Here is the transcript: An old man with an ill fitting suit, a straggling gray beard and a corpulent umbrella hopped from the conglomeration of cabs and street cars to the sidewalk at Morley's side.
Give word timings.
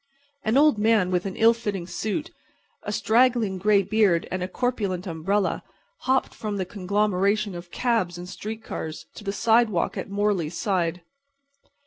An 0.43 0.57
old 0.57 0.79
man 0.79 1.11
with 1.11 1.27
an 1.27 1.35
ill 1.35 1.53
fitting 1.53 1.85
suit, 1.85 2.31
a 2.81 2.91
straggling 2.91 3.59
gray 3.59 3.83
beard 3.83 4.27
and 4.31 4.41
a 4.41 4.47
corpulent 4.47 5.05
umbrella 5.05 5.61
hopped 6.07 6.33
from 6.33 6.57
the 6.57 6.65
conglomeration 6.65 7.53
of 7.53 7.69
cabs 7.69 8.17
and 8.17 8.27
street 8.27 8.63
cars 8.63 9.05
to 9.13 9.23
the 9.23 9.31
sidewalk 9.31 9.97
at 9.99 10.09
Morley's 10.09 10.57
side. 10.57 11.01